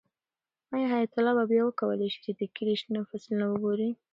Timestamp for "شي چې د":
2.13-2.41